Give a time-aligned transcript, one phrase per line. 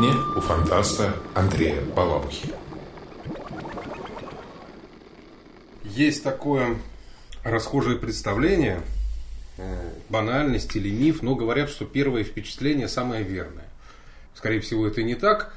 [0.00, 2.48] кухне у фантаста Андрея Балабухи.
[5.84, 6.76] Есть такое
[7.44, 8.80] расхожее представление,
[9.58, 13.68] э, банальность или миф, но говорят, что первое впечатление самое верное.
[14.34, 15.52] Скорее всего, это не так.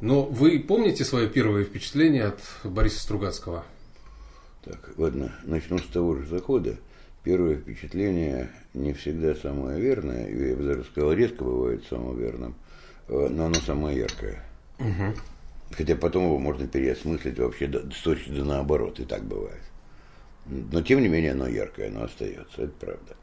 [0.00, 3.64] Но вы помните свое первое впечатление от Бориса Стругацкого?
[4.64, 6.74] Так, ладно, начну с того же захода.
[7.22, 12.56] Первое впечатление не всегда самое верное, я бы даже сказал, редко бывает самым верным,
[13.08, 14.42] но оно самое яркое.
[14.78, 15.14] Угу.
[15.72, 19.62] Хотя потом его можно переосмыслить вообще до, с точки до наоборот, и так бывает.
[20.46, 23.16] Но тем не менее оно яркое, оно остается, это правда.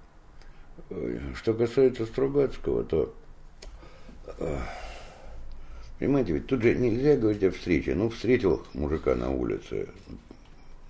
[0.90, 3.14] Э, что касается Стругацкого, то
[4.40, 4.60] э,
[6.04, 7.96] Понимаете, ведь тут же нельзя говорить о встрече.
[7.96, 9.88] Ну, встретил мужика на улице,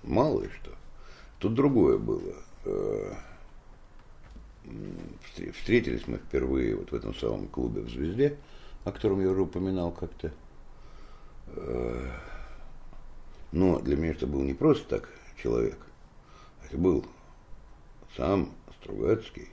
[0.02, 0.72] мало ли что.
[1.38, 2.34] Тут другое было.
[2.64, 3.12] Э,
[5.52, 8.36] встретились мы впервые вот в этом самом клубе в «Звезде»,
[8.84, 10.32] о котором я уже упоминал как-то.
[11.48, 12.10] Э,
[13.52, 15.08] но для меня это был не просто так
[15.42, 15.78] человек.
[16.66, 17.04] Это был
[18.16, 18.50] сам
[18.80, 19.48] Стругацкий.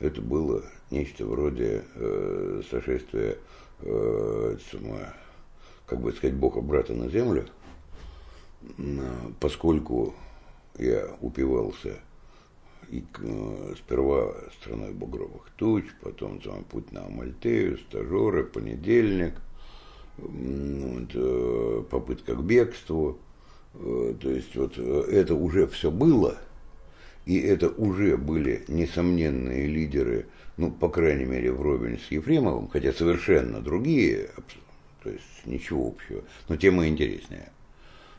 [0.00, 3.36] Это было нечто вроде э, сошествия
[3.80, 5.12] э, самое,
[5.86, 7.46] как бы сказать, Бога брата на землю,
[9.38, 10.14] поскольку
[10.78, 11.98] я упивался
[12.90, 19.34] и э, сперва страной багровых туч, потом там, путь на Амальтею, стажеры, понедельник,
[20.18, 23.18] вот, э, попытка к бегству.
[23.74, 26.36] Э, то есть вот это уже все было,
[27.26, 30.26] и это уже были несомненные лидеры–
[30.60, 34.28] ну, по крайней мере, вровень с Ефремовым, хотя совершенно другие,
[35.02, 37.50] то есть ничего общего, но тема интереснее.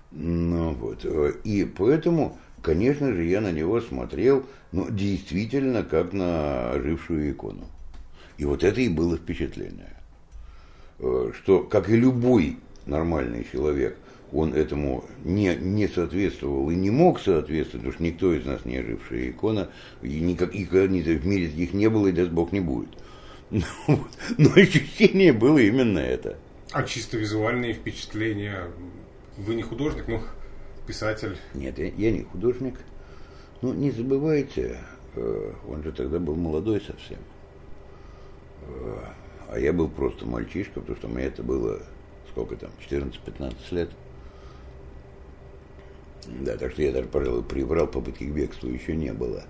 [0.09, 1.05] Ну, вот.
[1.43, 7.65] И поэтому, конечно же, я на него смотрел, ну, действительно, как на ожившую икону.
[8.37, 9.95] И вот это и было впечатление,
[10.97, 13.97] что, как и любой нормальный человек–
[14.33, 18.77] он этому не, не соответствовал и не мог соответствовать, потому что никто из нас не
[18.77, 19.69] ожившая икона,
[20.01, 22.89] и никак, и в мире их не было, и даст Бог не будет.
[23.51, 23.65] Но,
[24.37, 26.37] но ощущение было именно это.
[26.71, 28.67] А чисто визуальные впечатления,
[29.35, 30.21] вы не художник, ну,
[30.87, 31.37] писатель?
[31.53, 32.75] Нет, я, я не художник.
[33.61, 34.77] Ну, не забывайте,
[35.15, 37.19] э, он же тогда был молодой совсем.
[38.67, 38.97] Э,
[39.49, 41.79] а я был просто мальчишка, потому что мне это было,
[42.31, 43.89] сколько там, 14-15 лет.
[46.41, 49.43] Да, так что я даже, пожалуй, приврал, попытки к бегству еще не было.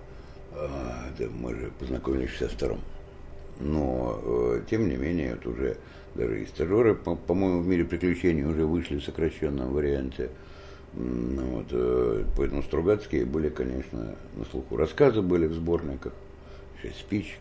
[0.54, 2.78] А, да, мы же познакомились в 62
[3.60, 5.76] Но, э, тем не менее, вот уже
[6.14, 10.24] даже и стажеры, по- по-моему, в мире приключений уже вышли в сокращенном варианте.
[10.24, 10.32] Ну,
[10.94, 14.76] вот, э, поэтому Стругацкие были, конечно, на слуху.
[14.76, 16.12] Рассказы были в сборниках,
[16.80, 17.38] шесть спичек.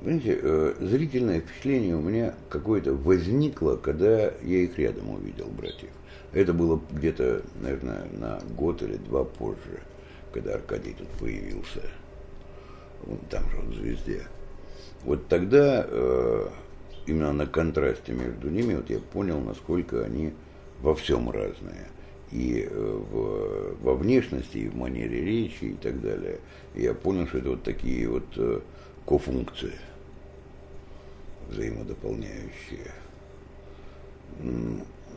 [0.00, 5.90] Понимаете, э, зрительное впечатление у меня какое-то возникло, когда я их рядом увидел, братьев.
[6.32, 9.80] Это было где-то, наверное, на год или два позже,
[10.32, 11.82] когда Аркадий тут появился.
[13.06, 14.22] Он там же, он в «Звезде».
[15.04, 16.48] Вот тогда э,
[17.06, 20.32] именно на контрасте между ними вот я понял, насколько они
[20.80, 21.88] во всем разные.
[22.32, 26.40] И э, в, во внешности, и в манере речи, и так далее.
[26.74, 28.60] Я понял, что это вот такие вот э,
[29.06, 29.72] кофункции
[31.48, 32.90] взаимодополняющие.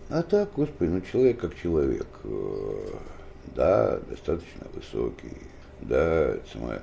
[0.10, 2.08] А так, господи, ну человек как человек.
[2.24, 2.98] Э,
[3.56, 5.38] да, достаточно высокий,
[5.82, 6.82] да, самое,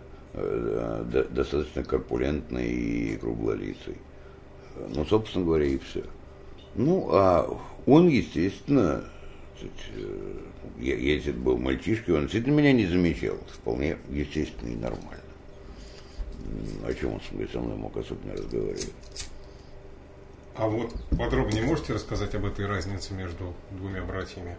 [1.30, 3.98] достаточно корпулентный и круглолицый.
[4.88, 6.02] Ну, собственно говоря, и все.
[6.74, 9.04] Ну, а он, естественно,
[9.96, 10.40] э,
[10.78, 13.36] если бы был мальчишкой, он действительно меня не замечал.
[13.48, 15.20] Вполне естественно и нормально.
[16.86, 17.20] О чем он
[17.52, 18.92] со мной мог особенно разговаривать.
[20.56, 24.56] А вот подробнее можете рассказать об этой разнице между двумя братьями?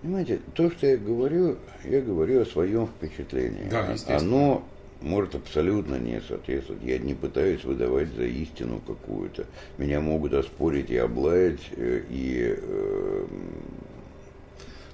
[0.00, 3.68] Понимаете, то, что я говорю, я говорю о своем впечатлении.
[3.70, 4.18] Да, естественно.
[4.18, 4.64] Оно
[5.02, 6.82] может абсолютно не соответствовать.
[6.82, 9.46] Я не пытаюсь выдавать за истину какую-то.
[9.78, 12.56] Меня могут оспорить и облаять, э, и...
[12.58, 13.26] Э,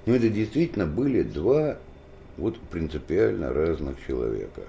[0.08, 1.76] но это действительно были два
[2.38, 4.62] вот принципиально разных человека.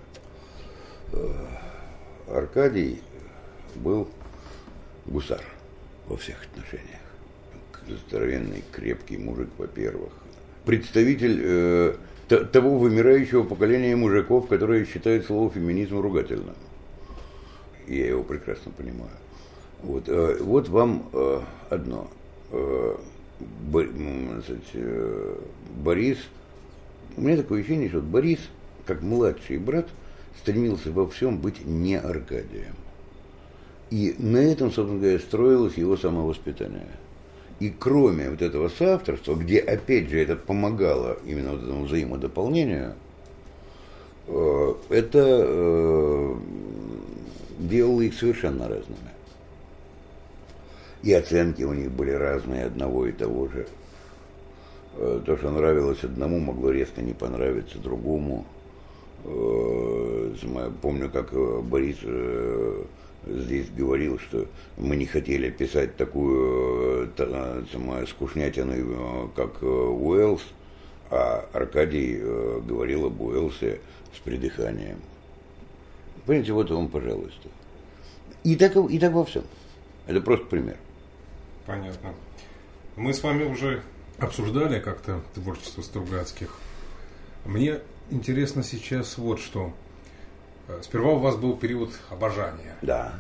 [1.14, 1.30] Э,
[2.28, 3.02] Аркадий
[3.76, 4.10] был
[5.06, 5.42] гусар
[6.08, 7.00] во всех отношениях.
[8.10, 10.12] Здоровенный, крепкий мужик, во-первых.
[10.66, 11.96] Представитель э,
[12.28, 16.56] того вымирающего поколения мужиков, которые считают слово феминизм ругательным.
[17.88, 19.16] Я его прекрасно понимаю.
[19.84, 21.40] Вот, э, вот вам э,
[21.70, 22.10] одно.
[22.52, 22.98] Э,
[25.84, 26.18] Борис,
[27.16, 28.40] у меня такое ощущение, что Борис,
[28.86, 29.88] как младший брат,
[30.38, 32.76] стремился во всем быть не Аркадием.
[33.90, 36.88] И на этом, собственно говоря, строилось его самовоспитание.
[37.60, 42.94] И кроме вот этого соавторства, где, опять же, это помогало именно вот этому взаимодополнению,
[44.28, 46.36] э, это э,
[47.60, 49.10] делало их совершенно разными.
[51.04, 53.68] И оценки у них были разные одного и того же.
[54.96, 58.46] Э, то, что нравилось одному, могло резко не понравиться другому.
[60.82, 61.34] Помню, как
[61.66, 61.98] Борис
[63.26, 64.48] здесь говорил, что
[64.78, 70.44] мы не хотели писать такую э, самую скучнятину, э, как э, Уэллс,
[71.12, 73.80] а Аркадий говорил об Уэллсе
[74.16, 75.00] с придыханием.
[76.26, 77.50] Понимаете, вот вам, пожалуйста.
[78.44, 79.44] И так, и так во всем.
[80.06, 80.78] Это просто пример.
[81.70, 82.16] Понятно.
[82.96, 83.84] Мы с вами уже
[84.18, 86.50] обсуждали как-то творчество Стругацких.
[87.46, 87.78] Мне
[88.10, 89.72] интересно сейчас вот что.
[90.68, 92.76] Э, сперва у вас был период обожания.
[92.82, 93.20] Да.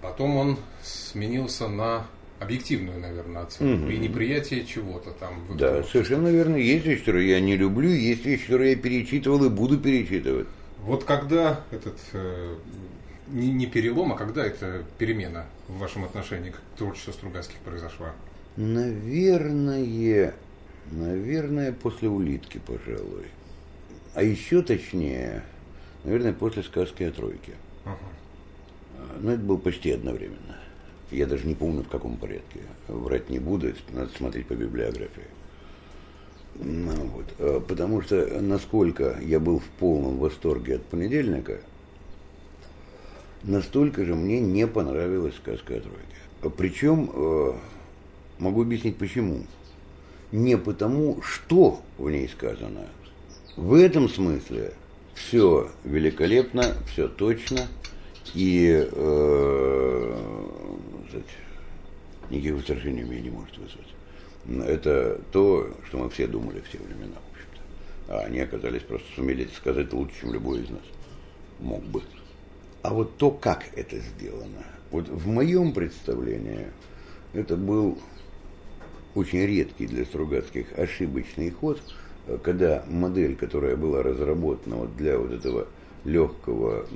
[0.00, 2.06] Потом он сменился на
[2.38, 3.92] объективную, наверное, оценку угу.
[3.92, 5.34] и неприятие чего-то там.
[5.58, 6.56] Да, совершенно верно.
[6.56, 10.48] Есть вещи, которые я не люблю, есть вещи, которые я перечитывал и буду перечитывать.
[10.78, 12.56] Вот когда этот э,
[13.32, 18.12] не, не перелом, а когда эта перемена в вашем отношении к творчеству Стругацких произошла?
[18.56, 20.34] Наверное,
[20.90, 23.26] наверное, после улитки, пожалуй.
[24.14, 25.44] А еще точнее,
[26.04, 27.52] наверное, после сказки о тройке.
[27.84, 27.98] Ага.
[29.20, 30.58] Но это было почти одновременно.
[31.10, 32.60] Я даже не помню, в каком порядке.
[32.88, 35.26] Врать не буду, надо смотреть по библиографии.
[36.56, 37.26] Ну, вот.
[37.38, 41.60] А, потому что насколько я был в полном восторге от понедельника,
[43.42, 46.56] настолько же мне не понравилась сказка о тройке.
[46.56, 47.52] Причем, э,
[48.38, 49.44] могу объяснить почему.
[50.32, 52.86] Не потому, что в ней сказано.
[53.56, 54.72] В этом смысле
[55.14, 57.66] все великолепно, все точно,
[58.34, 60.20] и э,
[62.30, 64.68] никаких возражений у меня не может вызвать.
[64.68, 68.14] Это то, что мы все думали все времена, в общем-то.
[68.14, 70.82] А они оказались просто сумели сказать лучше, чем любой из нас
[71.58, 72.02] мог бы.
[72.82, 76.68] А вот то, как это сделано, вот в моем представлении
[77.32, 77.98] это был
[79.14, 81.80] очень редкий для Стругацких ошибочный ход–
[82.38, 85.66] когда модель, которая была разработана вот для вот этого
[86.04, 86.86] легкого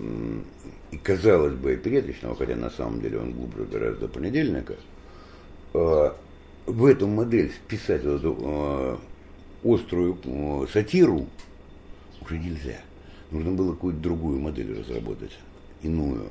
[0.91, 4.75] и, казалось бы, опереточного, хотя на самом деле он глубже гораздо понедельника,
[5.75, 6.11] э,
[6.67, 8.97] в эту модель вписать вот эту э,
[9.65, 11.27] острую э, сатиру
[12.23, 12.81] уже нельзя.
[13.31, 15.33] Нужно было какую-то другую модель разработать,
[15.85, 16.31] иную.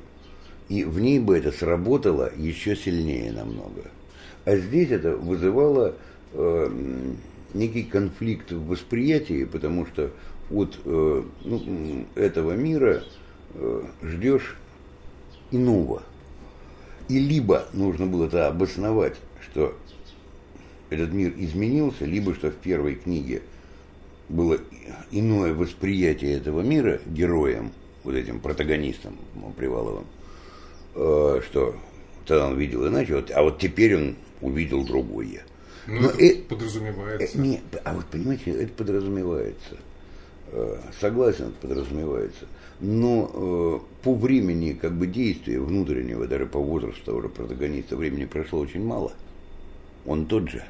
[0.68, 3.84] И в ней бы это сработало еще сильнее намного.
[4.44, 5.94] А здесь это вызывало
[7.54, 10.10] некий конфликт в восприятии, потому что
[10.50, 13.04] от э, ну, этого мира
[13.54, 14.56] э, ждешь
[15.50, 16.02] иного.
[17.08, 19.74] И либо нужно было это обосновать, что
[20.90, 23.42] этот мир изменился, либо что в первой книге
[24.28, 24.58] было
[25.10, 27.72] иное восприятие этого мира героем,
[28.04, 29.18] вот этим протагонистом
[29.56, 30.06] Приваловым,
[30.94, 31.74] э, что
[32.26, 35.42] тогда он видел иначе, вот, а вот теперь он увидел другое.
[35.86, 37.36] Ну, Но это э, подразумевается.
[37.36, 39.76] Э, нет, а вот понимаете, это подразумевается.
[40.52, 42.46] Э, согласен, это подразумевается.
[42.80, 48.24] Но э, по времени как бы действия внутреннего, даже по возрасту того же протагониста, времени
[48.24, 49.12] прошло очень мало.
[50.06, 50.64] Он тот же.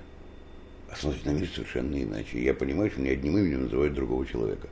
[0.90, 2.42] А смотрит на мир совершенно иначе.
[2.42, 4.68] Я понимаю, что мне одним именем называют другого человека.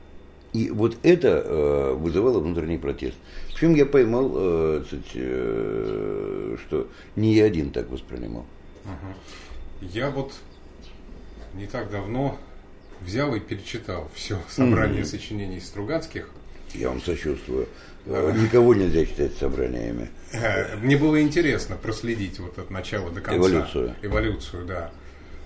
[0.53, 3.17] И вот это э, вызывало внутренний протест.
[3.53, 8.45] Причем я поймал, э, кстати, э, что не я один так воспринимал.
[8.85, 9.87] Uh-huh.
[9.91, 10.33] Я вот
[11.55, 12.37] не так давно
[13.01, 15.05] взял и перечитал все собрание mm-hmm.
[15.05, 16.29] сочинений Стругацких.
[16.73, 17.67] Я вам сочувствую.
[18.05, 20.09] Никого нельзя читать собраниями.
[20.33, 23.37] Э, мне было интересно проследить вот от начала до конца.
[23.37, 23.95] Эволюцию.
[24.01, 24.91] Эволюцию, да.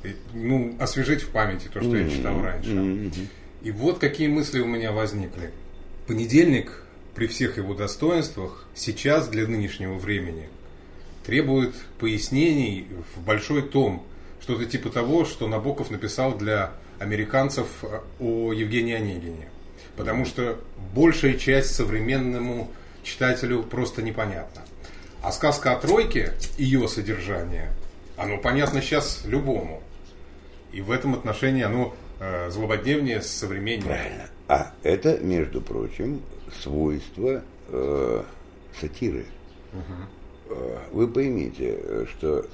[0.03, 2.03] И, ну, освежить в памяти то, что mm-hmm.
[2.03, 2.71] я читал раньше.
[2.71, 3.27] Mm-hmm.
[3.61, 5.51] И вот какие мысли у меня возникли.
[6.05, 6.83] Понедельник,
[7.15, 10.49] при всех его достоинствах, сейчас для нынешнего времени
[11.25, 14.05] требует пояснений в большой том–
[14.47, 19.49] что-то типа того, что Набоков написал для американцев э, о Евгении Онегине.
[19.97, 20.57] Потому что
[20.93, 22.71] большая часть современному
[23.03, 24.61] читателю просто непонятна.
[25.21, 27.73] А сказка о тройке, ее содержание,
[28.15, 29.83] оно понятно сейчас любому.
[30.71, 33.85] И в этом отношении оно э, злободневнее современнее.
[33.85, 34.29] Правильно.
[34.47, 36.21] А это, между прочим,
[36.61, 38.23] свойство э,
[38.79, 39.25] сатиры.
[39.73, 40.55] Угу.
[40.93, 42.45] Вы поймите, что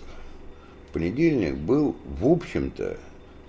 [0.94, 2.98] понедельник был, в общем-то,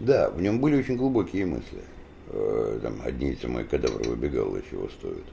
[0.01, 1.81] да, в нем были очень глубокие мысли.
[2.29, 5.25] Э, там одни эти мои кадавры выбегало, чего стоит.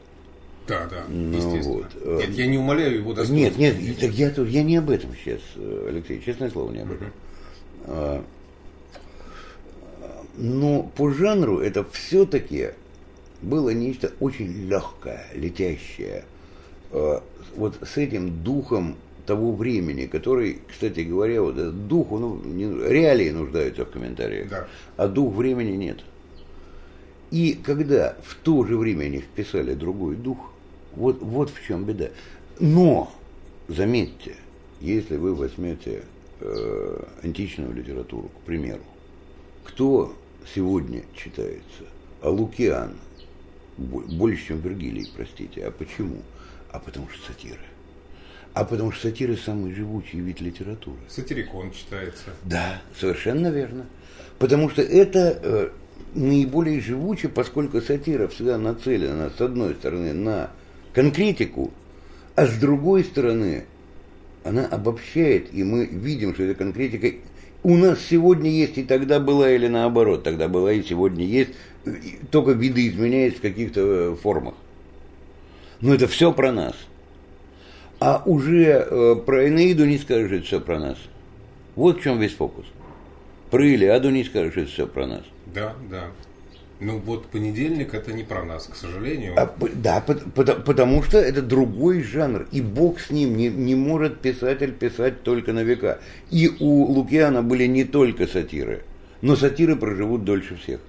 [0.68, 1.74] Да, да, Ну, естественно.
[1.74, 3.60] вот, э, Нет, я не умоляю его достоинства.
[3.60, 5.42] Нет, нет, я, тут- я не об этом сейчас,
[5.88, 7.12] Алексей, честное слово, не об этом.
[7.86, 8.24] А,
[10.38, 12.70] Но по жанру это все-таки
[13.42, 16.26] было нечто очень легкое, летящее.
[16.92, 17.22] А,
[17.56, 18.96] Вот с этим духом
[19.26, 24.50] того времени, который, кстати говоря, вот этот дух, он, ну, не- реалии нуждаются в комментариях,
[24.50, 24.68] Да.
[24.98, 26.00] а дух времени нет.
[27.30, 30.38] И когда в то же время они вписали другой дух,
[30.96, 32.10] вот, вот в чем беда.
[32.60, 33.12] Но,
[33.68, 34.36] заметьте,
[34.82, 36.04] если вы возьмете
[36.40, 38.82] э, античную литературу, к примеру,
[39.64, 40.14] кто
[40.53, 41.83] сегодня читается?
[42.21, 42.93] А Лукиан
[43.77, 45.65] бо- больше, чем Вергилий, простите.
[45.65, 46.17] А почему?
[46.71, 47.60] А потому что сатиры.
[48.53, 51.00] А потому что сатиры самый живучий вид литературы.
[51.07, 52.25] Сатирикон читается.
[52.43, 53.86] Да, совершенно верно.
[54.39, 55.69] Потому что это э,
[56.15, 60.51] наиболее живуче, поскольку сатира всегда нацелена, с одной стороны, на
[60.93, 61.71] конкретику,
[62.36, 63.65] а с другой стороны,
[64.43, 67.12] она обобщает, и мы видим, что эта конкретика
[67.63, 71.51] у нас сегодня есть, и тогда была, или наоборот, тогда была, и сегодня есть,
[72.32, 74.56] только виды изменяются в каких-то э, формах.
[75.80, 76.75] Но это все про нас.
[78.00, 80.98] А уже э, про Энеиду не скажешь, это все про нас.
[81.75, 82.65] Вот в чем весь фокус.
[83.50, 85.24] Про Илиаду не скажешь, это все про нас.
[85.53, 86.06] Да, да.
[86.82, 89.36] Ну вот понедельник это не про нас, к сожалению.
[89.38, 93.76] А, да, пот- пот- потому что это другой жанр, и Бог с ним не, не
[93.76, 96.00] может писатель писать только на века.
[96.32, 98.84] И у Лукиана были не только сатиры,
[99.22, 100.80] но сатиры проживут дольше всех.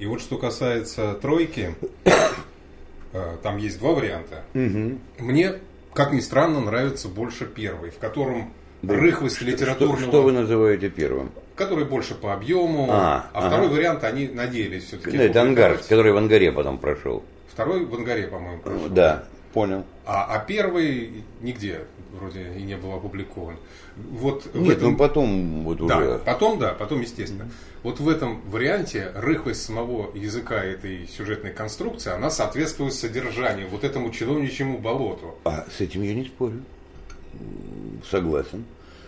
[0.00, 1.76] И вот что касается тройки,
[3.12, 4.42] э, там есть два варианта.
[4.54, 5.52] Мне,
[5.92, 8.52] как ни странно, нравится больше первый, в котором
[8.82, 11.30] рыхлость Что, литературного, что вы называете первым?
[11.56, 13.48] Который больше по объему, А, а, ага.
[13.48, 15.16] второй вариант они надеялись все-таки.
[15.16, 17.22] Ну, это ангар, который в ангаре потом прошел.
[17.52, 18.88] Второй в ангаре, по-моему, прошел.
[18.88, 19.84] Да, понял.
[20.06, 21.82] А, а первый нигде
[22.18, 23.56] вроде и не был опубликован.
[23.96, 26.18] Вот Нет, этом- ну потом вот Да, уже.
[26.24, 27.48] потом да, потом естественно.
[27.84, 34.10] Вот в этом варианте рыхлость самого языка этой сюжетной конструкции, она соответствует содержанию, вот этому
[34.10, 35.34] чиновничьему болоту.
[35.44, 36.62] А с этим я не спорю.
[38.10, 38.64] Согласен.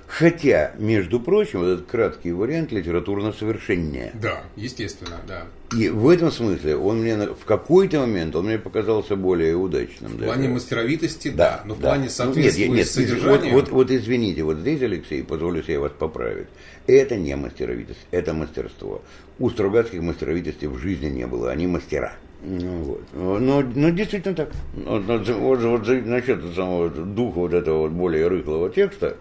[0.08, 4.12] Хотя, между прочим, вот этот краткий вариант литературно совершеннее.
[4.14, 5.44] Да, естественно, да.
[5.76, 10.12] И в этом смысле он мне в какой-то момент он мне показался более удачным.
[10.12, 11.88] В плане мастеровитости, да, Да, но в да.
[11.88, 13.54] плане Ну, соответствия нет, нет, нет, содержанием...
[13.54, 16.46] Вот, вот, вот извините, вот здесь, Алексей, позволю себе вас поправить.
[16.86, 19.02] Это не мастеровитость, это мастерство.
[19.40, 22.14] У Стругацких мастеровитости в жизни не было, они мастера.
[22.42, 23.40] Ну, вот.
[23.40, 24.50] Но, но действительно так.
[24.76, 29.16] Вот, вот, вот, вот насчет самого духа вот этого вот более рыхлого текста,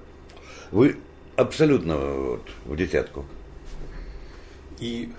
[0.72, 0.98] вы
[1.36, 3.25] абсолютно вот, в десятку.
[4.79, 5.12] И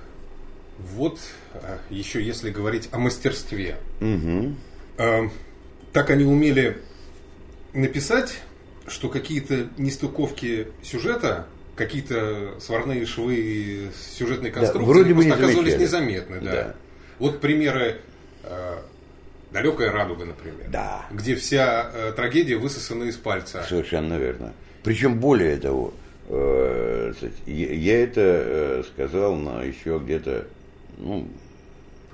[0.78, 1.18] вот
[1.54, 3.76] э, еще если говорить о мастерстве.
[4.00, 4.54] Угу.
[4.98, 5.28] Э,
[5.92, 6.82] Так они умели
[7.72, 8.38] написать,
[8.86, 15.82] что какие-то нестыковки сюжета, какие-то сварные швы сюжетной конструкции вроде бы просто не оказались замечали.
[15.82, 16.40] незаметны.
[16.40, 16.52] Да.
[16.52, 16.74] Да.
[17.18, 18.00] Вот примеры
[18.44, 18.76] э,
[19.52, 21.06] «Далекая радуга», например, Да.
[21.10, 23.64] где вся э, трагедия высосана из пальца.
[23.66, 24.52] Совершенно верно.
[24.86, 25.92] Причем более того,
[26.28, 27.12] э,
[27.46, 30.46] я, это э, сказал на еще где-то,
[30.96, 31.26] ну,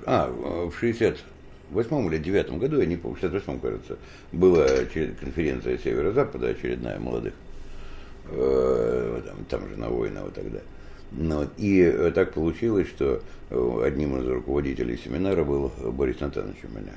[0.07, 3.99] а, в 68 или 9 году, я не помню, в 68 кажется,
[4.31, 4.65] была
[5.19, 7.35] конференция Северо-Запада очередная молодых,
[8.31, 10.61] э, там, там же на Воинова тогда.
[11.11, 13.21] Ну, и так получилось, что
[13.83, 16.93] одним из руководителей семинара был Борис Натанович у меня.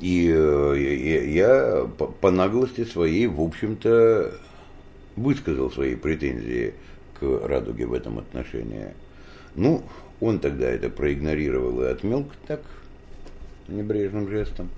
[0.00, 1.84] И я, я
[2.20, 4.34] по наглости своей, в общем-то,
[5.16, 6.74] высказал свои претензии
[7.18, 8.88] к Радуге в этом отношении.
[9.54, 9.82] Ну,
[10.20, 12.62] он тогда это проигнорировал и отмел так,
[13.68, 14.68] небрежным жестом.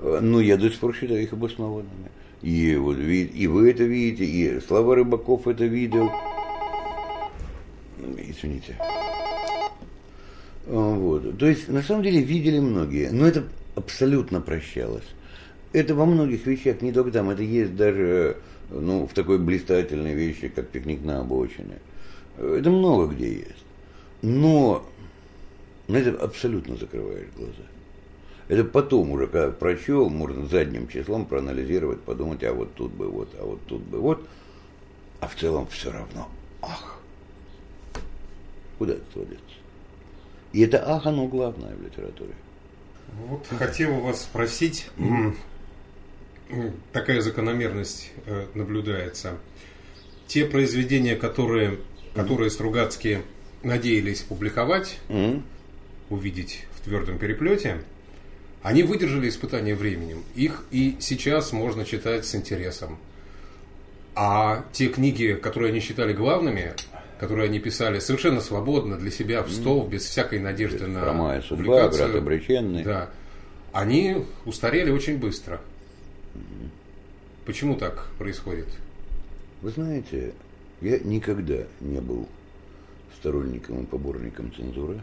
[0.00, 2.10] Э, Но я до сих пор считаю их обоснованными.
[2.42, 6.10] И, вот, и вы это видите, и Слава Рыбаков это видел.
[8.18, 8.76] Извините.
[10.66, 11.38] А, Вот.
[11.38, 13.44] То есть, на самом деле, видели многие, но это
[13.74, 15.04] абсолютно прощалось.
[15.72, 18.36] Это во многих вещах, не только там, это есть даже
[18.70, 21.78] ну, в такой блистательной вещи, как пикник на обочине.
[22.38, 23.64] Это много где есть.
[24.22, 24.84] Но
[25.88, 27.62] на это абсолютно закрываешь глаза.
[28.48, 33.28] Это потом уже, когда прочел, можно задним числом проанализировать, подумать, а вот тут бы вот,
[33.38, 34.26] а вот тут бы вот.
[35.20, 36.28] А в целом все равно.
[36.62, 37.00] Ах,
[38.78, 39.42] куда это сводится?
[40.52, 42.34] И это ах, оно главное в литературе.
[43.28, 44.88] Вот хотел вас спросить,
[46.92, 49.38] такая закономерность э, наблюдается.
[50.26, 51.78] Те произведения, которые,
[52.14, 53.22] которые Стругацкие
[53.62, 55.44] надеялись публиковать, М?
[56.10, 57.78] увидеть в твердом переплете,
[58.62, 60.24] Они выдержали испытание временем.
[60.34, 62.98] Их и сейчас можно читать с интересом.
[64.16, 66.72] А те книги, которые они считали главными,
[67.20, 71.56] которые они писали совершенно свободно для себя в стол, без всякой надежды на Хромая судьба,
[71.64, 72.82] публикацию, брат обреченный.
[72.82, 73.10] Да.
[73.72, 75.60] Они устарели очень быстро.
[77.44, 78.68] Почему так происходит?
[79.62, 80.34] Вы знаете,
[80.80, 82.28] я никогда не был
[83.16, 85.00] сторонником и поборником цензуры.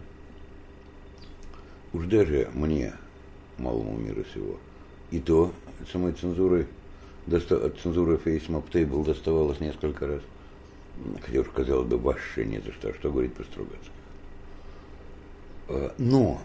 [1.93, 2.93] Уж даже мне,
[3.57, 4.59] малому мира сего,
[5.11, 6.67] и то от самой цензуры,
[7.27, 10.21] от цензуры Map Table доставалось несколько раз.
[11.21, 12.89] Хотя уж, казалось бы, вообще не за что.
[12.89, 13.91] А Что говорить про Стругацких?
[15.69, 16.41] А, Но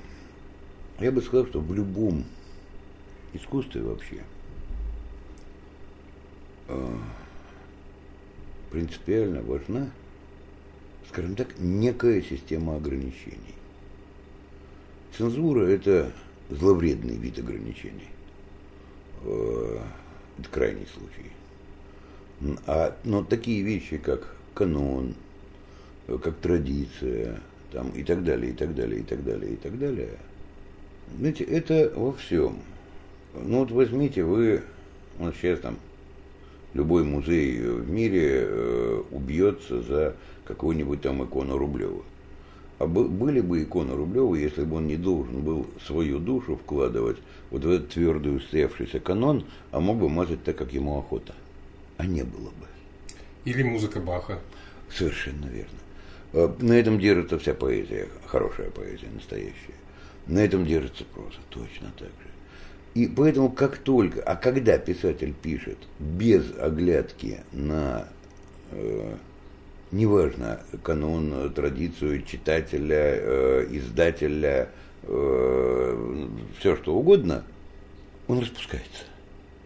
[1.01, 2.25] я бы сказал, что в любом
[3.33, 4.23] искусстве вообще
[8.71, 9.91] принципиально важна,
[11.09, 13.55] скажем так, некая система ограничений.
[15.17, 16.13] Цензура– это
[16.51, 18.09] зловредный вид ограничений.
[19.25, 19.81] Э,
[20.39, 21.33] Это крайний случай.
[22.67, 25.15] А, но такие вещи, как канон,
[26.07, 27.41] э, как традиция,
[27.73, 30.11] там, и так далее, и так далее, и так далее, и так далее,
[31.17, 32.61] знаете, это во всем.
[33.35, 34.63] Ну вот возьмите вы,
[35.19, 35.79] вот сейчас там
[36.75, 42.03] любой музей в мире э, убьется за какую-нибудь там икону Рублева.
[42.79, 47.19] А бы- были бы иконы Рублева, если бы он не должен был свою душу вкладывать
[47.51, 51.35] вот в этот твердый устоявшийся канон, а мог бы мазать так, как ему охота.
[51.97, 52.67] А не было бы.
[53.45, 54.39] Или музыка Баха.
[54.91, 55.79] Совершенно верно.
[56.33, 59.75] Э, На этом держится вся поэзия, хорошая поэзия, настоящая.
[60.27, 62.28] На этом держится проза, точно так же.
[62.95, 68.09] И поэтому как только, а когда писатель пишет без оглядки на,
[68.73, 69.15] э,
[69.93, 77.45] неважно, канон, э, традицию читателя, э, издателя, все что угодно,
[78.27, 79.05] он распускается.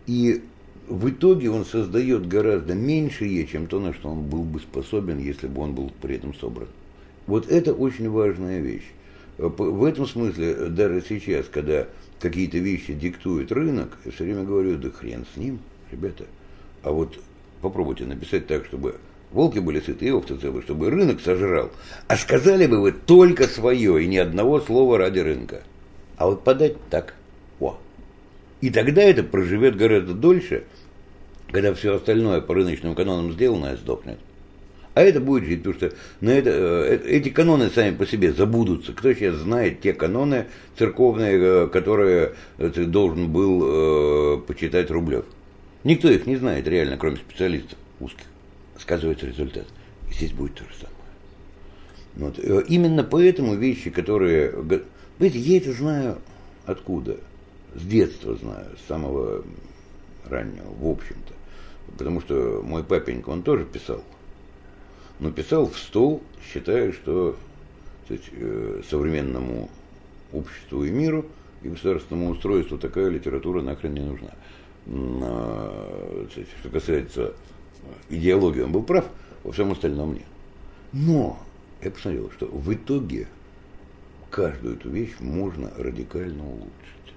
[0.07, 0.43] И
[0.89, 5.47] в итоге он создает гораздо меньшее, чем то, на что он был бы способен, если
[5.47, 6.69] бы он был при этом собран.
[7.27, 8.91] Вот это очень важная вещь.
[9.39, 11.87] Э, В этом смысле, э, даже сейчас, когда
[12.23, 15.59] какие-то вещи диктует рынок, я все время говорю, да хрен с ним,
[15.91, 16.25] ребята.
[16.83, 17.19] А вот
[17.61, 18.97] попробуйте написать так, чтобы
[19.33, 21.71] волки были сыты и овцы целы, чтобы рынок сожрал.
[22.07, 25.63] А сказали бы вы только свое и ни одного слова ради рынка.
[26.17, 27.15] А вот подать так,
[27.59, 27.79] о,
[28.61, 30.65] и тогда это проживет гораздо дольше,
[31.51, 34.19] когда все остальное по рыночным канонам сделанное сдохнет.
[34.95, 38.93] А это будет жить, потому что на это, э, эти каноны сами по себе забудутся.
[38.93, 45.25] Кто сейчас знает те каноны церковные, э, которые э, ты должен был э, почитать Рублев?
[45.85, 48.27] Никто их не знает реально, кроме специалистов узких.
[48.79, 49.67] Сказывается результат.
[50.11, 50.93] И здесь будет то же самое.
[52.17, 52.39] Вот.
[52.39, 54.53] Э, Именно поэтому вещи, которые...
[55.19, 56.19] Знаете, я это знаю
[56.67, 57.17] откуда?
[57.75, 59.43] С детства знаю, с самого
[60.29, 61.33] раннего, в общем-то.
[61.93, 64.05] Потому что мой папенька, он тоже писал.
[65.23, 66.21] Но писал в стол,
[66.53, 67.37] считая, что
[68.05, 69.71] сказать, э, современному
[70.33, 71.27] обществу и миру
[71.63, 74.31] и государственному устройству такая литература нахрен не нужна.
[74.89, 77.35] А, сказать, Что касается
[78.11, 79.05] идеологии, он был прав,
[79.45, 80.27] во всем остальном нет.
[80.93, 81.39] Но
[81.83, 83.29] я посмотрел, что в итоге
[84.29, 87.15] каждую эту вещь можно радикально улучшить.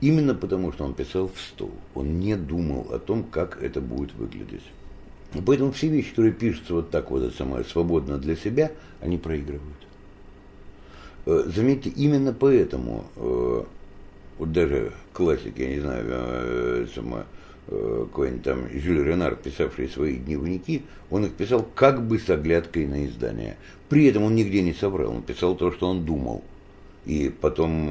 [0.00, 1.72] Именно потому, что он писал в стол.
[1.94, 4.64] Он не думал о том, как это будет выглядеть.
[5.34, 8.70] И Поэтому все вещи, которые пишутся вот так вот это самое, свободно для себя,
[9.00, 9.62] они проигрывают.
[11.26, 13.64] Э, Заметьте, именно поэтому э,
[14.38, 17.26] вот даже классик, я не знаю, э, сама,
[17.66, 23.06] какой-нибудь там Жюль Ренар, писавший свои дневники, он их писал как бы с оглядкой на
[23.06, 23.56] издание.
[23.88, 26.44] При этом он нигде не соврал, он писал то, что он думал.
[27.06, 27.88] И потом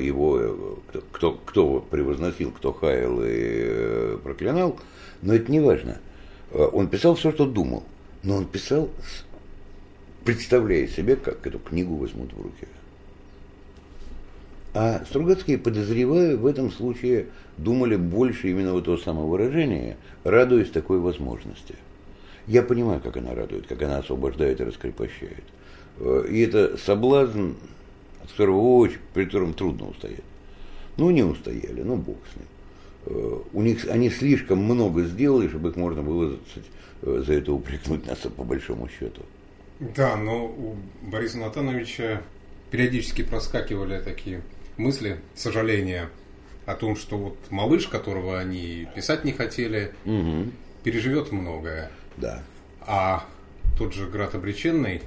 [0.00, 0.80] его,
[1.12, 4.80] кто, кто, превозносил, кто хаял и проклинал,
[5.22, 6.00] но это не важно.
[6.54, 7.82] Э, Он писал все, что думал,
[8.22, 8.88] но он писал,
[10.24, 12.66] представляя себе, как эту книгу возьмут в руки.
[14.72, 17.26] А Стругацкие, подозреваю, в этом случае
[17.58, 21.74] думали больше именно вот того самого выражения, радуясь такой возможности.
[22.46, 25.44] Я понимаю, как она радует, как она освобождает и раскрепощает.
[25.98, 27.52] Э, И это соблазн,
[28.22, 30.24] от которого очень, при котором трудно устоять.
[30.96, 32.46] Ну, не устояли, ну, бог с ним.
[33.06, 36.68] Э, У них, они слишком много сделали, чтобы их можно было сказать,
[37.02, 39.22] э, за это упрекнуть нас по большому счету.
[39.80, 42.22] Да, но у Бориса Натановича
[42.70, 44.42] периодически проскакивали такие
[44.76, 46.08] мысли, сожаления
[46.66, 50.52] о том, что вот малыш, которого они писать не хотели, Мгм.
[50.82, 51.90] переживет многое.
[52.16, 52.42] Да,
[52.86, 53.24] А
[53.78, 55.02] тот же Град Обреченный,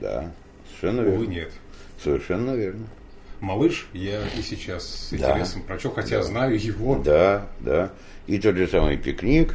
[0.00, 0.32] да,
[0.68, 1.30] совершенно увы, верно.
[1.32, 1.50] нет.
[2.02, 2.86] Совершенно верно.
[3.42, 5.32] Малыш, я и сейчас с Да.
[5.32, 6.96] интересом прочел, хотя знаю его.
[7.04, 7.90] Да, да.
[8.26, 9.54] И тот же самый пикник.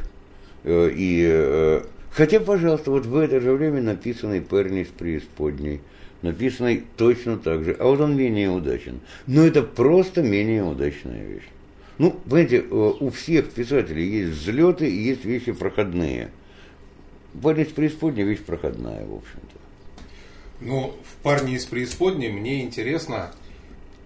[0.63, 5.79] э, И, э, хотя, пожалуйста, вот в это же время написанный «Парень из преисподней»,
[6.21, 8.99] написанный точно так же, а вот он менее удачен.
[9.27, 11.47] Но это просто менее удачная вещь.
[11.99, 16.31] Ну, понимаете, э, у всех писателей есть взлеты и есть вещи проходные.
[17.41, 19.57] «Парень из преисподней» вещь проходная, в общем-то.
[20.59, 23.31] Но в «Парне из преисподней» мне интересна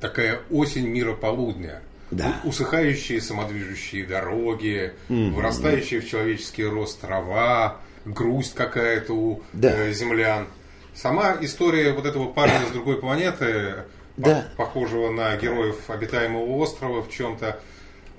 [0.02, 1.82] такая осень мира полудня.
[2.10, 2.36] Да.
[2.44, 9.72] Усыхающие самодвижущие дороги, вырастающие в человеческий рост трава, грусть какая-то у Да.
[9.74, 10.48] э, землян.
[10.94, 13.76] Сама история вот этого парня с другой планеты,
[14.18, 14.48] по- Да.
[14.58, 17.60] похожего на героев обитаемого острова в чем-то,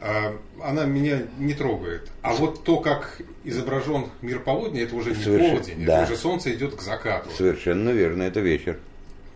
[0.00, 2.08] э, она меня не трогает.
[2.22, 6.02] А вот то, как изображен мир полудня, это уже не Совершенно, полдень, да.
[6.04, 7.28] это уже солнце идет к закату.
[7.36, 8.78] Совершенно верно, это вечер.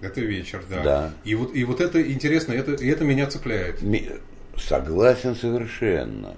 [0.01, 0.83] Это вечер, да.
[0.83, 1.15] Да.
[1.25, 3.83] И вот, и вот это интересно, это, и это меня цепляет.
[3.83, 4.11] Ми-
[4.57, 6.35] Согласен совершенно.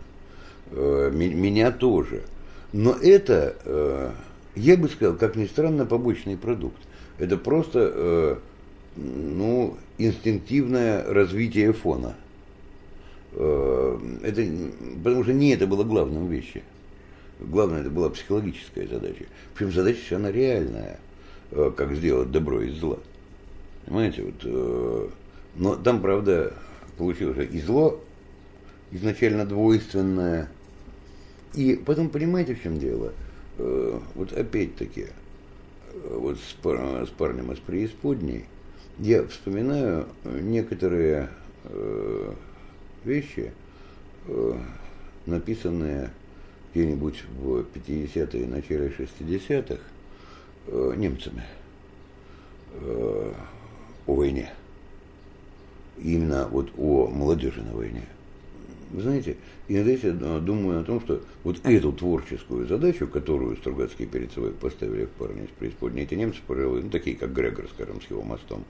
[0.71, 2.23] Э, Меня тоже.
[2.73, 4.11] Но это, э,
[4.57, 6.81] я бы сказал, как ни странно, побочный продукт.
[7.19, 8.37] Это просто э,
[8.97, 12.15] ну, инстинктивное развитие фона.
[13.35, 14.43] Это,
[15.05, 16.63] потому что не это было главным вещи.
[17.41, 19.27] Главное, это была психологическая задача.
[19.55, 20.99] Причем задача она реальная,
[21.77, 22.99] как сделать добро из зла.
[23.89, 25.09] Понимаете, вот, э,
[25.57, 26.53] но там, правда,
[26.99, 27.99] получилось и зло
[28.91, 30.51] изначально двойственное.
[31.55, 33.15] И потом, понимаете, в чем дело?
[33.57, 38.45] Э, вот опять-таки, э, вот с, пар- с парнем из преисподней,
[38.99, 41.31] я вспоминаю некоторые
[41.65, 42.33] э,
[43.05, 43.53] вещи,
[44.27, 44.55] э,
[45.25, 46.11] написанные
[46.75, 49.81] где-нибудь в 50-е, начале 60-х
[50.67, 51.45] э, немцами
[52.75, 53.33] э,
[54.09, 54.51] о войне.
[55.99, 58.03] Именно вот о молодежи на войне.
[58.91, 59.37] Вы знаете,
[59.69, 65.05] иногда я думаю о том, что вот эту творческую задачу, которую Стругацкие перед собой поставили
[65.05, 68.65] в парне из преисподней, эти немцы, пожалуй, ну, такие как Грегор, скажем, с его мостом,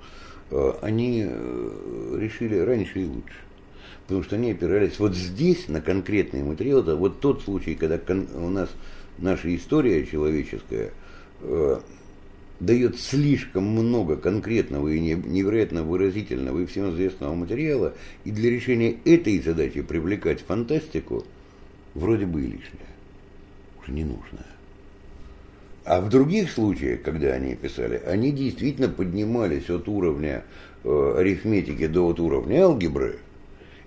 [0.50, 3.36] э, они э, решили раньше и лучше.
[4.08, 6.80] Потому что они опирались вот здесь на конкретный материал.
[6.80, 8.00] Это вот тот случай, когда
[8.34, 8.70] у нас
[9.18, 10.92] наша история человеческая
[11.42, 11.80] э,
[12.60, 17.94] дает слишком много конкретного и не- невероятно выразительного и всем известного материала,
[18.24, 21.24] и для решения этой задачи привлекать фантастику
[21.94, 22.88] вроде бы и лишнее,
[23.80, 24.44] уже не нужно.
[25.84, 30.44] А в других случаях, когда они писали, они действительно поднимались от уровня
[30.84, 33.20] э, арифметики до вот уровня алгебры,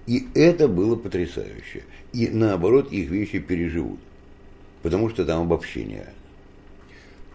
[0.08, 1.84] и это было потрясающе.
[2.12, 4.00] И наоборот, их вещи переживут.
[4.82, 6.08] Потому что там обобщение.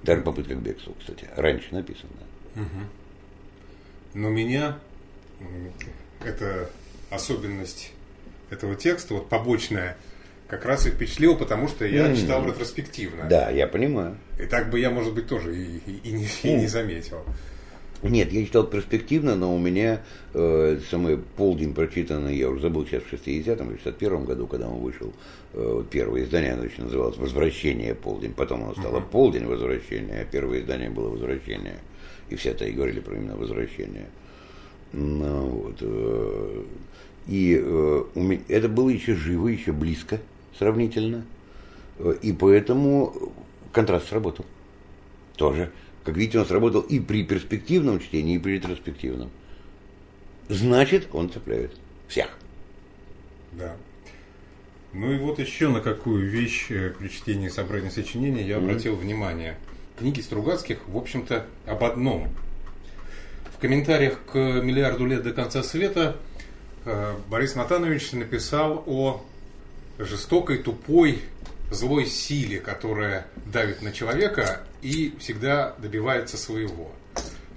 [0.03, 2.11] Даже попытка к бегству, кстати, раньше написано.
[4.15, 4.79] Но меня
[6.25, 6.69] эта
[7.11, 7.93] особенность
[8.51, 9.97] этого текста, вот побочная,
[10.49, 12.17] как раз и впечатлила, потому что я М.
[12.17, 13.25] читал ретроспективно.
[13.29, 14.17] Да, я понимаю.
[14.39, 17.25] И так бы я, может быть, тоже и, и- и не, и не заметил.
[18.03, 20.03] Нет, я читал перспективно, но у меня
[20.35, 24.81] э, самый полдень прочитанный, я уже забыл сейчас в 60-м или 61-м году, когда он
[24.81, 25.13] вышел,
[25.55, 30.61] э, первое издание, оно еще называлось «Возвращение полдень», потом оно стало «Полдень возвращения», а первое
[30.61, 31.79] издание было «Возвращение»,
[32.29, 34.07] и все это и говорили про именно «Возвращение».
[34.93, 36.63] Ну, вот, э,
[37.29, 40.21] и э, у меня, это было еще живо, еще близко
[40.59, 41.25] сравнительно,
[41.99, 43.33] э, и поэтому
[43.73, 44.45] контраст сработал
[45.37, 45.71] тоже.
[46.07, 49.29] Как видите, он сработал и при перспективном чтении, и при ретроспективном.
[50.49, 51.73] Значит, он цепляет
[52.07, 52.29] всех.
[53.51, 53.75] Да.
[54.93, 59.57] Ну и вот еще на какую вещь э, при чтении собрания сочинений я обратил внимание.
[59.99, 62.29] Книги Стругацких, в общем-то, об одном.
[63.53, 66.17] В комментариях к «Миллиарду лет до конца света»
[66.85, 69.25] э, Борис Натанович написал о
[69.99, 71.19] жестокой, тупой,
[71.71, 76.93] злой силе, которая давит на человека и всегда добивается своего.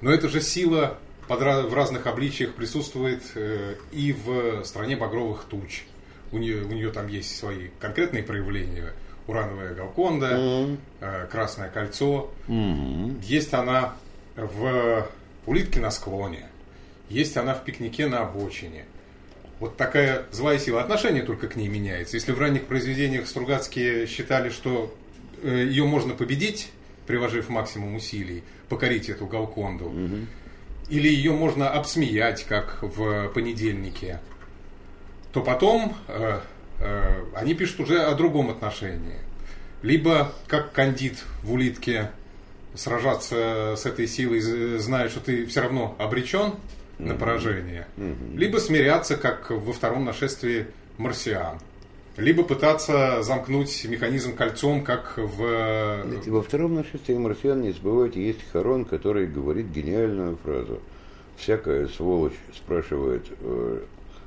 [0.02, 5.84] Но эта же сила в разных обличиях присутствует э, и в стране багровых туч.
[6.32, 8.94] У нее, у нее там есть свои конкретные проявления.
[9.28, 12.32] Урановая Галконда, э, Красное кольцо.
[13.22, 13.94] Есть она
[14.36, 15.08] в
[15.46, 16.48] Улитке на склоне.
[17.10, 18.86] Есть она в пикнике на обочине.
[19.60, 20.82] Вот такая злая сила.
[20.82, 22.16] Отношение только к ней меняется.
[22.16, 24.96] Если в ранних произведениях Стругацкие считали, что
[25.44, 26.72] э, ее можно победить,
[27.06, 29.94] приложив максимум усилий, покорить эту Галконду,
[30.90, 34.20] или ее можно обсмеять, как в понедельнике,
[35.34, 36.40] то потом э,
[36.80, 39.20] э, они пишут уже о другом отношении.
[39.82, 42.12] Либо как кандид в улитке
[42.76, 44.40] сражаться с этой силой,
[44.80, 46.54] зная, что ты все равно обречен,
[47.00, 47.88] на поражение,
[48.36, 51.58] либо смиряться, как во втором нашествии марсиан,
[52.18, 56.04] либо пытаться замкнуть механизм кольцом, как в...
[56.28, 60.82] Во втором нашествии марсиан, не забывайте, есть Харон, который говорит гениальную фразу.
[61.38, 63.80] Всякая сволочь спрашивает, э,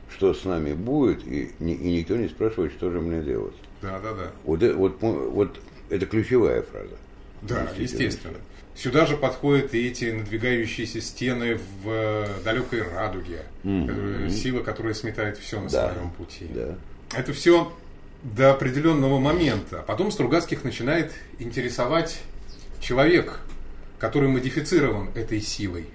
[0.09, 3.55] что с нами будет, и, и никто не спрашивает, что же мне делать.
[3.83, 4.31] Да, да, да.
[4.45, 6.97] Вот, э, вот, вот это ключевая фраза.
[7.43, 8.39] Да, естественно.
[8.75, 14.31] Сюда же подходят и эти надвигающиеся стены в э, далекой радуге, mm-hmm.
[14.31, 15.93] сила, которая сметает все на да.
[15.93, 16.47] своем пути.
[16.53, 16.75] Да.
[17.15, 17.71] Это все
[18.23, 19.81] до определенного момента.
[19.81, 22.23] А потом Стругацких начинает интересовать
[22.81, 23.41] человек,
[23.99, 25.87] который модифицирован этой силой.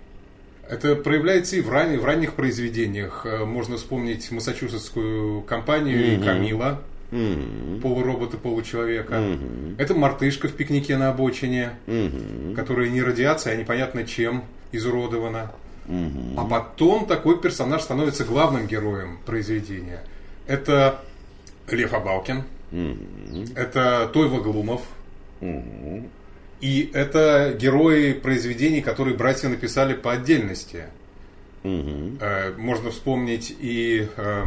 [0.69, 1.97] Это проявляется и в, ран...
[1.97, 3.25] в ранних произведениях.
[3.25, 6.25] Э, можно вспомнить массачусетскую компанию mm-hmm.
[6.25, 7.81] Камила, mm-hmm.
[7.81, 9.13] полуробота, получеловека.
[9.13, 9.75] Mm-hmm.
[9.77, 12.55] Это мартышка в пикнике на обочине, mm-hmm.
[12.55, 15.51] которая не радиация, а непонятно чем изуродована.
[15.87, 16.33] Mm-hmm.
[16.37, 20.03] А потом такой персонаж становится главным героем произведения.
[20.45, 21.01] Это
[21.69, 23.57] Лев Абалкин, mm-hmm.
[23.57, 24.81] это Тойва Глумов,
[25.41, 26.09] mm-hmm.
[26.61, 30.85] и это герои произведений, которые братья написали по отдельности.
[31.63, 32.57] Mm-hmm.
[32.57, 34.43] Можно вспомнить и э,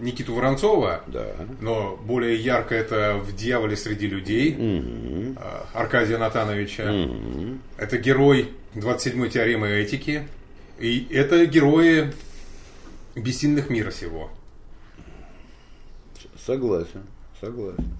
[0.00, 1.34] Никиту Воронцова, да.
[1.60, 5.38] но более ярко это в «Дьяволе среди людей» mm-hmm.
[5.72, 6.82] Аркадия Натановича.
[6.84, 7.58] Mm-hmm.
[7.78, 10.26] Это герой 27-й теоремы этики.
[10.78, 12.12] И это герои
[13.14, 14.30] бессильных мира сего.
[16.44, 17.04] Согласен,
[17.40, 17.94] согласен.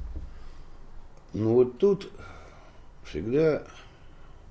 [1.32, 2.10] Ну вот тут
[3.04, 3.62] всегда,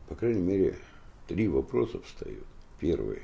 [0.07, 0.77] по крайней мере,
[1.27, 2.45] три вопроса встают.
[2.79, 3.21] Первый.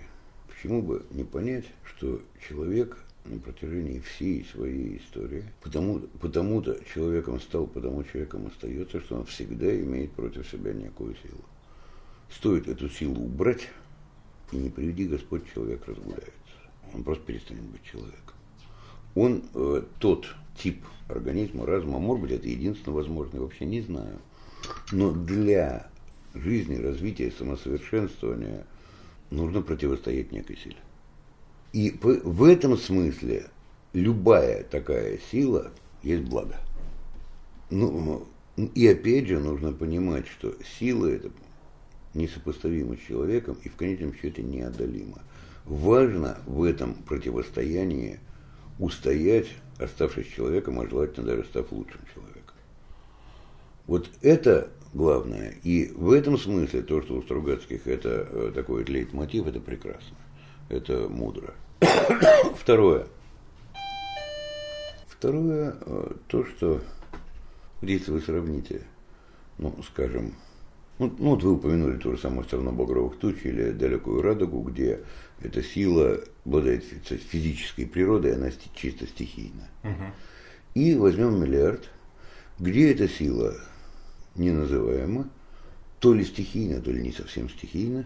[0.60, 7.66] Почему бы не понять, что человек на протяжении всей своей истории, потому, потому-то человеком стал,
[7.66, 11.46] потому человеком остается, что он всегда имеет против себя некую силу.
[12.30, 13.70] Стоит эту силу убрать,
[14.52, 16.34] и не приведи Господь, человек разгуляется.
[16.94, 18.36] Он просто перестанет быть человеком.
[19.16, 24.20] Он э, тот тип организма, разума, может быть, это единственно возможно, вообще не знаю.
[24.92, 25.90] Но для
[26.34, 28.66] жизни, развития, самосовершенствования
[29.32, 30.78] нужно противостоять некой силе.
[31.74, 33.50] И в этом смысле
[33.94, 35.72] любая такая сила
[36.04, 36.58] есть благо.
[37.70, 38.28] Ну,
[38.74, 41.32] и опять же нужно понимать, что сила это
[42.14, 45.22] несопоставима с человеком и в конечном счете неодолима.
[45.66, 48.20] Важно в этом противостоянии
[48.80, 52.56] устоять оставшись человеком, а желательно даже став лучшим человеком.
[53.86, 55.56] Вот это главное.
[55.64, 60.18] И в этом смысле то, что у Стругацких это э, такой лейтмотив, это прекрасно.
[60.70, 61.54] Это мудро.
[62.58, 63.08] Второе.
[65.08, 66.82] Второе, э, то, что,
[67.82, 68.84] если вы сравните,
[69.58, 70.34] ну, скажем,
[70.98, 75.00] ну, ну вот вы упомянули ту же самую страну багровых туч или далекую радугу, где
[75.42, 79.68] эта сила обладает физической природой, она чисто стихийна.
[79.84, 80.04] Угу.
[80.76, 81.90] И возьмем миллиард,
[82.60, 83.56] где эта сила
[84.36, 85.30] неназываема,
[86.00, 88.06] то ли стихийна, то ли не совсем стихийна,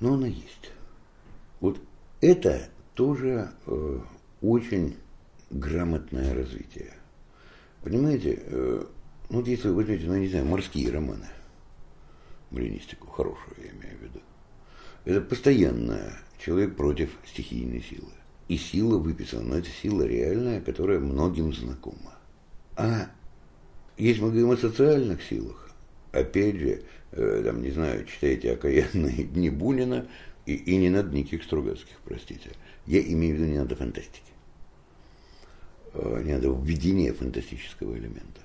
[0.00, 0.72] но она есть.
[1.60, 1.78] Вот
[2.20, 3.98] это тоже э,
[4.40, 4.96] очень
[5.50, 6.94] грамотное развитие.
[7.82, 8.84] Понимаете, э,
[9.28, 11.28] вот если вы возьмете, ну не знаю, морские романы,
[12.50, 14.20] маринистику, хорошую я имею в виду,
[15.04, 18.12] это постоянная человек против стихийной силы.
[18.48, 22.14] И сила выписана, но это сила реальная, которая многим знакома.
[22.76, 23.10] А
[24.00, 25.70] если мы говорим о социальных силах,
[26.12, 26.82] опять же,
[27.12, 30.06] э, там, не знаю, читайте «Окаянные дни Бунина»,
[30.46, 32.50] и, и не надо никаких Стругацких, простите.
[32.86, 34.32] Я имею в виду, не надо фантастики.
[35.92, 38.40] Э, не надо введения фантастического элемента.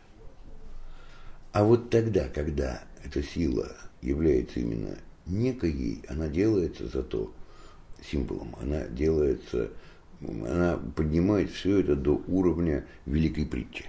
[1.52, 7.34] А вот тогда, когда эта сила является именно некой, она делается зато
[8.12, 9.72] символом, она делается,
[10.22, 13.86] она поднимает все это до уровня великой притчи.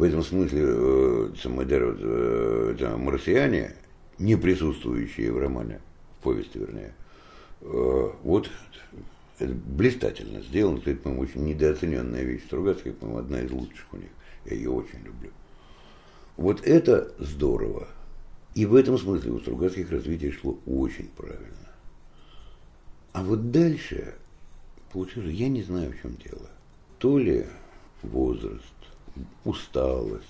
[0.00, 3.74] В этом смысле э, э, марсиане,
[4.18, 5.82] не присутствующие в романе,
[6.18, 6.94] в повести вернее,
[7.60, 8.50] э, вот
[9.38, 14.08] это блистательно сделано, это, по-моему, очень недооцененная вещь Стругацкая, по-моему, одна из лучших у них.
[14.46, 15.32] Я ее очень люблю.
[16.38, 17.86] Вот это здорово.
[18.54, 21.68] И в этом смысле у Стругацких развитие шло очень правильно.
[23.12, 24.14] А вот дальше
[24.94, 26.48] получилось, я не знаю, в чем дело.
[26.98, 27.44] То ли
[28.02, 28.79] возраст,
[29.44, 30.24] усталость,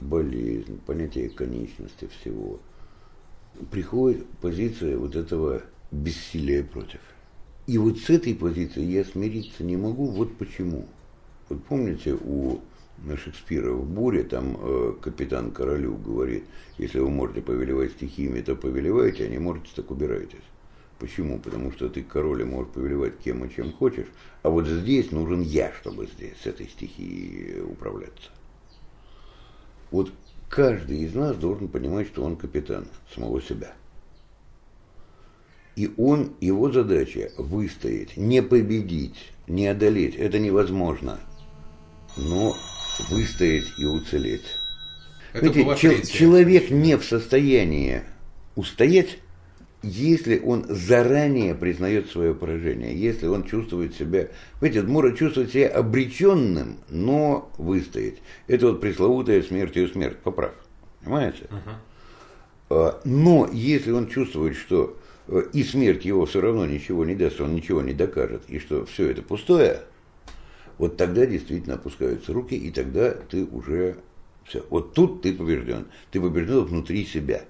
[0.00, 2.60] болезнь, понятие конечности всего.
[3.70, 7.00] Приходит позиция вот этого бессилия против.
[7.66, 10.06] И вот с этой позиции я смириться не могу.
[10.06, 10.86] Вот почему.
[11.48, 12.60] Вот помните, у
[13.16, 16.44] Шекспира в «Буре» там э, капитан Королю говорит,
[16.78, 20.42] если вы можете повелевать стихиями, то повелевайте, а не можете, так убирайтесь.
[21.02, 21.40] Почему?
[21.40, 24.06] Потому что ты король и можешь повелевать кем и чем хочешь,
[24.44, 28.30] а вот здесь нужен я, чтобы здесь с этой стихией управляться.
[29.90, 30.12] Вот
[30.48, 33.72] каждый из нас должен понимать, что он капитан самого себя.
[35.74, 40.14] И он, его задача выстоять, не победить, не одолеть.
[40.14, 41.18] Это невозможно.
[42.16, 42.54] Но
[43.10, 44.46] выстоять и уцелеть.
[45.32, 48.02] Это Знаете, чел- человек не в состоянии
[48.54, 49.18] устоять,
[49.82, 54.28] если он заранее признает свое поражение, если он чувствует себя,
[54.60, 58.18] видите, Мура чувствует себя обреченным, но выстоять.
[58.46, 60.52] Это вот пресловутая смертью смерть, поправ,
[61.02, 61.48] понимаете?
[62.70, 63.00] Uh-huh.
[63.04, 64.96] Но если он чувствует, что
[65.28, 68.86] э, и смерть его все равно ничего не даст, он ничего не докажет, и что
[68.86, 69.80] все это пустое,
[70.78, 73.96] вот тогда действительно опускаются руки, и тогда ты уже
[74.44, 74.64] все.
[74.70, 75.86] Вот тут ты побежден.
[76.10, 77.42] Ты побежден внутри себя.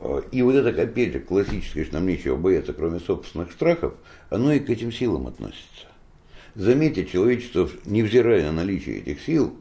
[0.00, 3.94] А, и вот это, опять же, классическое, что нам нечего бояться, кроме собственных страхов,
[4.30, 5.86] оно и к этим силам относится.
[6.54, 9.56] Заметьте, человечество, невзирая на наличие этих сил,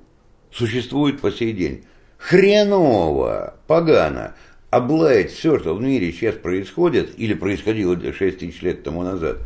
[0.51, 1.85] существует по сей день.
[2.17, 4.35] Хреново, погано,
[4.69, 9.37] облаять все, что в мире сейчас происходит, или происходило 6 тысяч лет тому назад,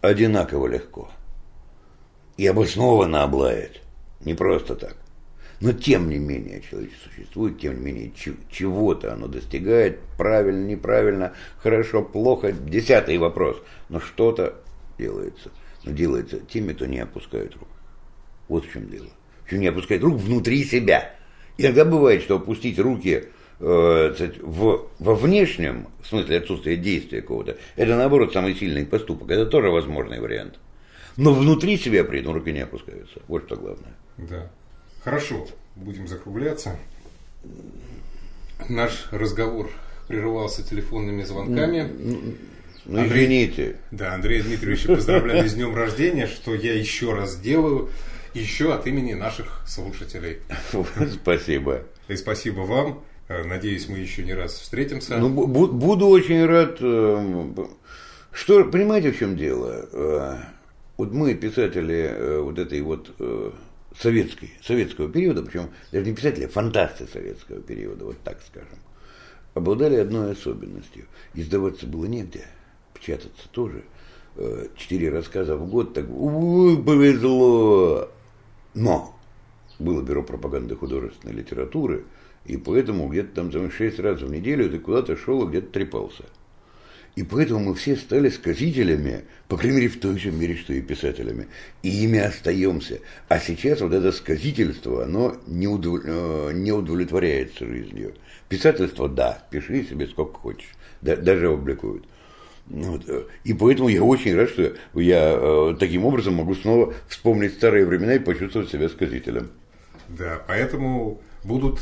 [0.00, 1.10] одинаково легко.
[2.36, 3.80] И обоснованно облаять.
[4.24, 4.96] Не просто так.
[5.60, 8.12] Но тем не менее человечество существует, тем не менее
[8.50, 14.54] чего-то оно достигает, правильно, неправильно, хорошо, плохо, десятый вопрос, но что-то
[14.98, 15.50] делается.
[15.84, 17.68] Но делается теми, кто не опускает рук.
[18.48, 19.08] Вот в чем дело.
[19.46, 21.14] Что не опускает рук внутри себя.
[21.58, 23.24] Иногда бывает, что опустить руки
[23.58, 29.30] э, в, во внешнем, в смысле отсутствия действия какого-то, это наоборот самый сильный поступок.
[29.30, 30.58] Это тоже возможный вариант.
[31.18, 33.20] Но внутри себя при этом руки не опускаются.
[33.28, 33.94] Вот что главное.
[34.16, 34.50] Да.
[35.02, 36.76] Хорошо, будем закругляться.
[38.68, 39.70] Наш разговор
[40.08, 41.90] прерывался телефонными звонками.
[42.84, 43.76] Ну, Андрей, извините.
[43.90, 47.88] Да, Андрей Дмитриевич, поздравляю с днем рождения, что я еще раз делаю,
[48.34, 50.38] еще от имени наших слушателей.
[51.22, 51.82] Спасибо.
[52.08, 53.02] И спасибо вам.
[53.28, 55.16] Надеюсь, мы еще не раз встретимся.
[55.18, 56.78] Ну, буду очень рад.
[56.80, 57.54] Э,
[58.32, 59.88] что, понимаете, в чем дело?
[59.92, 60.36] Э,
[60.96, 63.14] вот мы, писатели э, вот этой вот
[63.98, 68.78] советской, советского периода, причем даже не писатели, а фантасты советского периода, вот так скажем,
[69.54, 71.06] обладали одной особенностью.
[71.34, 72.46] Издаваться было негде,
[72.94, 73.82] печататься тоже.
[74.36, 78.08] Э, четыре рассказа в год, так повезло.
[78.74, 79.16] Но
[79.78, 82.04] было бюро пропаганды художественной литературы,
[82.44, 86.24] и поэтому где-то там шесть раз в неделю ты куда-то шел и где-то трепался–
[87.16, 90.80] и поэтому мы все стали сказителями, по крайней мере, в той же мере, что и
[90.80, 91.48] писателями.
[91.82, 93.00] И ими остаемся.
[93.28, 96.00] А сейчас вот это сказительство, оно не, удов...
[96.04, 98.14] Э, не удовлетворяется жизнью.
[98.48, 100.70] Писательство, да, пиши себе сколько хочешь.
[101.02, 102.04] Да, даже опубликуют.
[102.66, 103.08] Вот.
[103.08, 107.86] Э, и поэтому я очень рад, что я э, таким образом могу снова вспомнить старые
[107.86, 109.50] времена и почувствовать себя сказителем.
[110.08, 111.80] Да, поэтому будут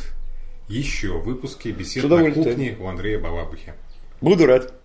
[0.69, 3.75] еще выпуски бесед на кухне у Андрея Балабухи.
[4.21, 4.78] Буду рад.